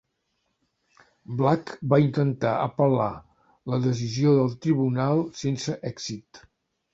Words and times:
Black 1.41 1.73
va 1.93 1.99
intentar 2.03 2.53
apel·lar 2.61 3.11
la 3.75 3.79
decisió 3.85 4.33
del 4.39 4.51
tribunal 4.65 5.23
sense 5.43 5.77
èxit. 5.93 6.43